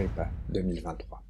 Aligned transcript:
Agrippa 0.00 0.32
2023. 0.48 1.29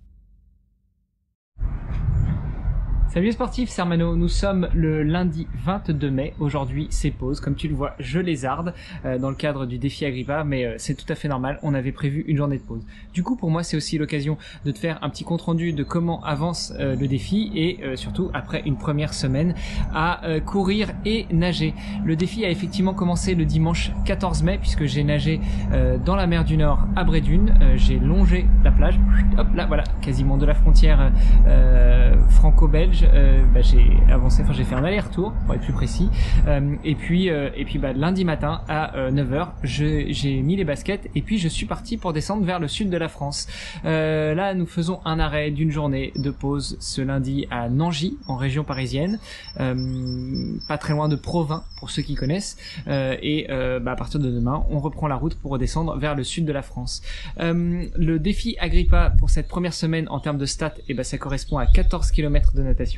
Salut 3.12 3.32
sportifs, 3.32 3.70
c'est 3.70 3.80
Armano. 3.80 4.14
Nous 4.14 4.28
sommes 4.28 4.68
le 4.72 5.02
lundi 5.02 5.48
22 5.64 6.10
mai. 6.12 6.32
Aujourd'hui, 6.38 6.86
c'est 6.90 7.10
pause. 7.10 7.40
Comme 7.40 7.56
tu 7.56 7.66
le 7.66 7.74
vois, 7.74 7.96
je 7.98 8.20
lézarde 8.20 8.72
euh, 9.04 9.18
dans 9.18 9.30
le 9.30 9.34
cadre 9.34 9.66
du 9.66 9.78
défi 9.78 10.04
Agrippa, 10.04 10.44
mais 10.44 10.64
euh, 10.64 10.74
c'est 10.78 10.94
tout 10.94 11.12
à 11.12 11.16
fait 11.16 11.26
normal. 11.26 11.58
On 11.64 11.74
avait 11.74 11.90
prévu 11.90 12.24
une 12.28 12.36
journée 12.36 12.58
de 12.58 12.62
pause. 12.62 12.86
Du 13.12 13.24
coup, 13.24 13.34
pour 13.34 13.50
moi, 13.50 13.64
c'est 13.64 13.76
aussi 13.76 13.98
l'occasion 13.98 14.38
de 14.64 14.70
te 14.70 14.78
faire 14.78 15.00
un 15.02 15.10
petit 15.10 15.24
compte 15.24 15.42
rendu 15.42 15.72
de 15.72 15.82
comment 15.82 16.22
avance 16.22 16.72
euh, 16.78 16.94
le 16.94 17.08
défi 17.08 17.50
et 17.56 17.80
surtout 17.96 18.30
après 18.32 18.62
une 18.64 18.76
première 18.76 19.12
semaine 19.12 19.54
à 19.92 20.20
courir 20.46 20.90
et 21.04 21.26
nager. 21.32 21.74
Le 22.04 22.14
défi 22.14 22.44
a 22.44 22.50
effectivement 22.50 22.94
commencé 22.94 23.34
le 23.34 23.44
dimanche 23.44 23.90
14 24.04 24.44
mai 24.44 24.58
puisque 24.58 24.84
j'ai 24.84 25.02
nagé 25.02 25.40
dans 26.04 26.14
la 26.14 26.26
mer 26.26 26.44
du 26.44 26.56
Nord 26.56 26.86
à 26.94 27.04
Brédune. 27.04 27.54
j'ai 27.76 27.98
longé 27.98 28.46
la 28.62 28.70
plage. 28.70 29.00
Hop 29.38 29.48
là, 29.54 29.66
voilà, 29.66 29.84
quasiment 30.02 30.36
de 30.36 30.46
la 30.46 30.54
frontière 30.54 31.10
franco-belge 32.28 32.99
euh, 33.02 33.44
bah, 33.52 33.60
j'ai 33.62 33.86
avancé, 34.10 34.42
enfin 34.42 34.52
j'ai 34.52 34.64
fait 34.64 34.74
un 34.74 34.84
aller-retour 34.84 35.32
pour 35.44 35.54
être 35.54 35.62
plus 35.62 35.72
précis. 35.72 36.08
Euh, 36.46 36.76
et 36.84 36.94
puis 36.94 37.30
euh, 37.30 37.50
et 37.54 37.64
puis 37.64 37.78
bah, 37.78 37.92
lundi 37.92 38.24
matin 38.24 38.62
à 38.68 39.10
9h, 39.10 39.48
j'ai 39.62 40.42
mis 40.42 40.56
les 40.56 40.64
baskets 40.64 41.10
et 41.14 41.22
puis 41.22 41.38
je 41.38 41.48
suis 41.48 41.66
parti 41.66 41.96
pour 41.96 42.12
descendre 42.12 42.44
vers 42.44 42.58
le 42.58 42.68
sud 42.68 42.90
de 42.90 42.96
la 42.96 43.08
France. 43.08 43.46
là, 43.84 44.54
nous 44.54 44.66
faisons 44.66 45.00
un 45.04 45.18
arrêt 45.18 45.50
d'une 45.50 45.70
journée 45.70 46.12
de 46.16 46.30
pause 46.30 46.76
ce 46.80 47.00
lundi 47.00 47.46
à 47.50 47.68
Nangy, 47.68 48.18
en 48.26 48.36
région 48.36 48.64
parisienne, 48.64 49.18
pas 49.56 50.78
très 50.78 50.92
loin 50.92 51.08
de 51.08 51.16
Provins 51.16 51.64
pour 51.78 51.90
ceux 51.90 52.02
qui 52.02 52.14
connaissent. 52.14 52.56
et 52.88 53.46
bah, 53.48 53.92
à 53.92 53.96
partir 53.96 54.20
de 54.20 54.30
demain, 54.30 54.64
on 54.70 54.78
reprend 54.78 55.08
la 55.08 55.16
route 55.16 55.34
pour 55.36 55.52
redescendre 55.52 55.96
vers 55.98 56.14
le 56.14 56.24
sud 56.24 56.44
de 56.44 56.52
la 56.52 56.62
France. 56.62 57.02
le 57.38 58.18
défi 58.18 58.56
Agrippa 58.58 59.12
pour 59.18 59.30
cette 59.30 59.48
première 59.48 59.74
semaine 59.74 60.06
en 60.08 60.20
termes 60.20 60.38
de 60.38 60.46
stats, 60.46 60.74
et 60.78 60.82
eh 60.90 60.94
ben 60.94 61.04
ça 61.04 61.18
correspond 61.18 61.58
à 61.58 61.66
14 61.66 62.10
km 62.10 62.52
de 62.54 62.62
natation 62.62 62.89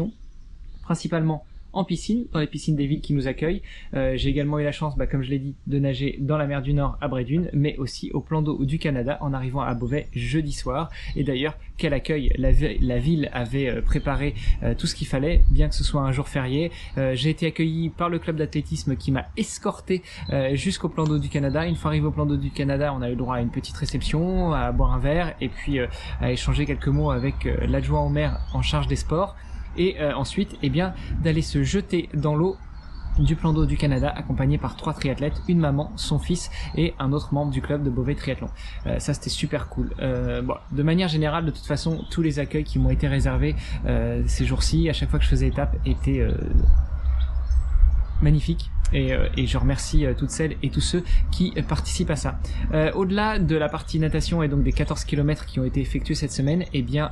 principalement 0.83 1.45
en 1.73 1.85
piscine, 1.85 2.27
dans 2.33 2.41
les 2.41 2.47
piscines 2.47 2.77
des 2.77 2.87
villes 2.87 3.01
qui 3.01 3.15
nous 3.15 3.29
accueillent. 3.29 3.63
Euh, 3.95 4.15
j'ai 4.17 4.29
également 4.29 4.59
eu 4.59 4.65
la 4.65 4.73
chance, 4.73 4.97
bah, 4.97 5.07
comme 5.07 5.23
je 5.23 5.31
l'ai 5.31 5.39
dit, 5.39 5.55
de 5.67 5.79
nager 5.79 6.19
dans 6.21 6.37
la 6.37 6.47
mer 6.47 6.63
du 6.63 6.75
Nord 6.75 6.99
à 7.01 7.09
Brédune, 7.09 7.49
mais 7.53 7.77
aussi 7.79 8.11
au 8.13 8.21
plan 8.21 8.43
d'eau 8.43 8.65
du 8.65 8.79
Canada 8.79 9.19
en 9.21 9.33
arrivant 9.33 9.63
à 9.63 9.75
Beauvais 9.75 10.09
jeudi 10.15 10.53
soir. 10.53 10.91
Et 11.17 11.25
d'ailleurs, 11.25 11.57
quel 11.79 11.95
accueil 11.95 12.33
la, 12.37 12.53
ville 12.53 13.31
avait 13.33 13.69
euh, 13.69 13.83
préparé 13.83 14.35
euh, 14.63 14.75
tout 14.75 14.87
ce 14.87 14.95
qu'il 14.95 15.07
fallait, 15.07 15.43
bien 15.51 15.69
que 15.69 15.75
ce 15.75 15.85
soit 15.85 16.03
un 16.03 16.13
jour 16.13 16.29
férié. 16.29 16.71
j'ai 17.15 17.31
été 17.31 17.47
accueilli 17.47 17.89
par 17.89 18.09
le 18.09 18.19
club 18.19 18.37
d'athlétisme 18.37 18.97
qui 18.97 19.11
m'a 19.11 19.27
escorté 19.37 20.03
jusqu'au 20.53 20.89
plan 20.89 21.05
d'eau 21.05 21.19
du 21.19 21.29
Canada. 21.29 21.67
Une 21.67 21.75
fois 21.75 21.91
arrivé 21.91 22.07
au 22.07 22.11
plan 22.11 22.27
d'eau 22.27 22.37
du 22.37 22.51
Canada, 22.51 22.93
on 22.97 23.03
a 23.03 23.09
eu 23.09 23.13
le 23.13 23.17
droit 23.17 23.37
à 23.37 23.41
une 23.41 23.51
petite 23.51 23.77
réception, 23.77 24.53
à 24.53 24.71
boire 24.73 24.93
un 24.93 24.99
verre 24.99 25.35
et 25.41 25.49
puis 25.49 25.79
à 26.21 26.31
échanger 26.31 26.67
quelques 26.67 26.89
mots 26.89 27.11
avec 27.11 27.49
l'adjoint 27.67 28.03
au 28.03 28.09
maire 28.09 28.41
en 28.53 28.63
charge 28.63 28.87
des 28.87 28.97
sports 28.97 29.37
et 29.77 30.01
euh, 30.01 30.15
ensuite 30.15 30.57
eh 30.63 30.71
bien 30.71 30.95
d'aller 31.23 31.43
se 31.43 31.63
jeter 31.63 32.09
dans 32.15 32.35
l'eau 32.35 32.57
du 33.19 33.37
plan 33.37 33.53
d'eau 33.53 33.67
du 33.67 33.77
Canada 33.77 34.09
accompagné 34.09 34.57
par 34.57 34.75
trois 34.75 34.95
triathlètes, 34.95 35.43
une 35.47 35.59
maman, 35.59 35.93
son 35.97 36.19
fils 36.19 36.51
et 36.77 36.95
un 36.99 37.13
autre 37.13 37.35
membre 37.35 37.53
du 37.53 37.61
club 37.61 37.83
de 37.83 37.91
Beauvais 37.91 38.15
Triathlon. 38.15 38.49
Euh, 38.87 38.99
ça 39.01 39.13
c'était 39.13 39.29
super 39.29 39.69
cool. 39.69 39.93
Euh, 39.99 40.41
bon, 40.41 40.55
de 40.71 40.83
manière 40.83 41.09
générale, 41.09 41.45
de 41.45 41.51
toute 41.51 41.67
façon, 41.67 42.07
tous 42.11 42.23
les 42.23 42.39
accueils 42.39 42.65
qui 42.65 42.79
m'ont 42.79 42.89
été 42.89 43.09
réservés 43.09 43.55
ces 44.27 44.47
jours-ci, 44.47 44.89
à 44.89 44.95
chaque 44.95 45.11
fois 45.11 45.19
que 45.19 45.27
je 45.27 45.31
faisais 45.31 45.49
étape, 45.49 45.77
étaient 45.85 46.27
magnifiques. 48.23 48.72
Euh, 48.95 49.29
et, 49.37 49.47
je 49.47 49.59
remercie 49.59 50.07
euh, 50.07 50.15
toutes 50.17 50.31
celles 50.31 50.57
et 50.63 50.71
tous 50.71 50.81
ceux 50.81 51.05
qui 51.31 51.53
participent 51.69 52.11
à 52.11 52.17
ça. 52.17 52.39
Euh, 52.73 52.93
au-delà 52.95 53.39
de 53.39 53.57
la 53.57 53.69
partie 53.69 53.99
natation 53.99 54.43
et 54.43 54.49
donc 54.49 54.63
des 54.63 54.73
14 54.73 55.05
km 55.05 55.47
qui 55.47 55.61
ont 55.61 55.65
été 55.65 55.81
effectués 55.81 56.15
cette 56.15 56.33
semaine, 56.33 56.65
eh 56.73 56.83
bien 56.83 57.11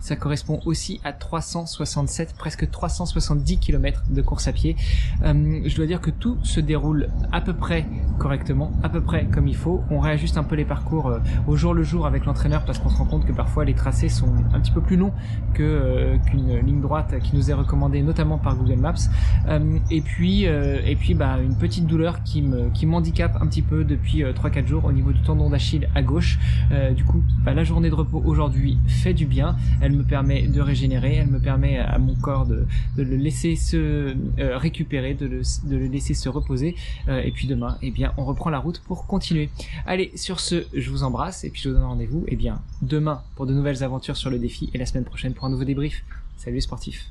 ça 0.00 0.16
correspond 0.16 0.60
aussi 0.64 1.00
à 1.04 1.12
367, 1.12 2.34
presque 2.36 2.70
370 2.70 3.58
km 3.58 4.02
de 4.10 4.22
course 4.22 4.48
à 4.48 4.52
pied. 4.52 4.76
je 5.22 5.76
dois 5.76 5.86
dire 5.86 6.00
que 6.00 6.10
tout 6.10 6.38
se 6.42 6.60
déroule 6.60 7.08
à 7.32 7.40
peu 7.40 7.52
près 7.52 7.86
correctement, 8.18 8.72
à 8.82 8.88
peu 8.88 9.00
près 9.00 9.26
comme 9.26 9.48
il 9.48 9.56
faut. 9.56 9.82
On 9.90 10.00
réajuste 10.00 10.38
un 10.38 10.44
peu 10.44 10.56
les 10.56 10.64
parcours 10.64 11.12
au 11.46 11.56
jour 11.56 11.74
le 11.74 11.82
jour 11.82 12.06
avec 12.06 12.24
l'entraîneur 12.24 12.64
parce 12.64 12.78
qu'on 12.78 12.90
se 12.90 12.96
rend 12.96 13.06
compte 13.06 13.26
que 13.26 13.32
parfois 13.32 13.64
les 13.64 13.74
tracés 13.74 14.08
sont 14.08 14.32
un 14.52 14.60
petit 14.60 14.72
peu 14.72 14.80
plus 14.80 14.96
longs 14.96 15.12
qu'une 15.54 16.58
ligne 16.64 16.80
droite 16.80 17.18
qui 17.22 17.36
nous 17.36 17.50
est 17.50 17.54
recommandée 17.54 18.02
notamment 18.02 18.38
par 18.38 18.56
Google 18.56 18.80
Maps. 18.80 18.94
et 19.90 20.00
puis 20.00 20.46
bah, 21.14 21.38
une 21.42 21.56
petite 21.56 21.86
douleur 21.86 22.22
qui 22.22 22.42
me 22.42 22.70
qui 22.70 22.86
un 22.86 23.46
petit 23.46 23.62
peu 23.62 23.84
depuis 23.84 24.22
3-4 24.22 24.58
euh, 24.62 24.66
jours 24.66 24.84
au 24.84 24.92
niveau 24.92 25.12
du 25.12 25.20
tendon 25.22 25.50
d'Achille 25.50 25.88
à 25.94 26.02
gauche. 26.02 26.38
Euh, 26.72 26.92
du 26.92 27.04
coup, 27.04 27.22
bah, 27.44 27.54
la 27.54 27.64
journée 27.64 27.90
de 27.90 27.94
repos 27.94 28.22
aujourd'hui 28.24 28.78
fait 28.86 29.14
du 29.14 29.26
bien. 29.26 29.56
Elle 29.80 29.92
me 29.92 30.02
permet 30.02 30.46
de 30.46 30.60
régénérer, 30.60 31.16
elle 31.16 31.28
me 31.28 31.38
permet 31.38 31.78
à 31.78 31.98
mon 31.98 32.14
corps 32.14 32.46
de, 32.46 32.66
le 32.96 33.16
laisser 33.16 33.56
se 33.56 34.14
euh, 34.38 34.58
récupérer, 34.58 35.14
de 35.14 35.26
le, 35.26 35.86
laisser 35.86 36.14
se 36.14 36.28
reposer. 36.28 36.74
et 37.08 37.30
puis 37.30 37.46
demain, 37.46 37.78
eh 37.82 37.90
bien, 37.90 38.12
on 38.16 38.24
reprend 38.24 38.50
la 38.50 38.58
route 38.58 38.80
pour 38.86 39.06
continuer. 39.06 39.50
Allez, 39.86 40.12
sur 40.14 40.40
ce, 40.40 40.66
je 40.74 40.90
vous 40.90 41.02
embrasse 41.02 41.44
et 41.44 41.50
puis 41.50 41.62
je 41.62 41.68
vous 41.68 41.74
donne 41.74 41.84
rendez-vous 41.84 42.24
eh 42.28 42.38
demain 42.82 43.22
pour 43.34 43.46
de 43.46 43.52
nouvelles 43.52 43.82
aventures 43.82 44.16
sur 44.16 44.30
le 44.30 44.38
défi 44.38 44.70
et 44.74 44.78
la 44.78 44.86
semaine 44.86 45.04
prochaine 45.04 45.34
pour 45.34 45.44
un 45.46 45.50
nouveau 45.50 45.64
débrief. 45.64 46.04
Salut 46.36 46.56
les 46.56 46.60
sportifs 46.60 47.10